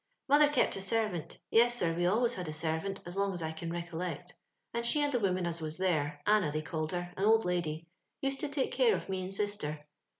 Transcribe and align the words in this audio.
Mother 0.27 0.49
kept 0.49 0.75
a 0.75 0.81
serrant; 0.81 1.37
yes, 1.51 1.75
sir, 1.77 1.93
we 1.93 2.07
always 2.07 2.33
had 2.33 2.47
a 2.47 2.53
servant, 2.53 2.99
as 3.05 3.15
long 3.15 3.35
as 3.35 3.43
I 3.43 3.51
can 3.51 3.71
recollect; 3.71 4.33
and 4.73 4.83
she 4.83 4.99
and 5.03 5.13
the 5.13 5.19
woman 5.19 5.45
as 5.45 5.61
was 5.61 5.77
there— 5.77 6.21
Anna 6.25 6.51
they 6.51 6.63
called 6.63 6.91
her, 6.91 7.13
an 7.15 7.23
old 7.23 7.45
lady— 7.45 7.87
used 8.23 8.39
to 8.39 8.49
take 8.49 8.71
care 8.71 8.95
of 8.95 9.09
me 9.09 9.21
and 9.21 9.31
sister. 9.31 9.85